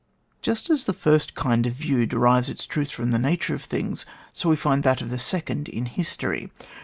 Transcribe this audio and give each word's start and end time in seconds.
Just 0.41 0.71
as 0.71 0.85
the 0.85 0.93
first 0.97 1.35
kind 1.35 1.67
of 1.67 1.73
view 1.75 2.07
derives 2.07 2.49
its 2.49 2.65
truth 2.65 2.89
from 2.89 3.11
the 3.11 3.19
nature 3.19 3.53
of 3.53 3.63
things, 3.63 4.03
so 4.33 4.49
we 4.49 4.55
find 4.55 4.81
that 4.81 4.99
of 4.99 5.11
the 5.11 5.19
second 5.19 5.69
in 5.69 5.85
history. 5.85 6.49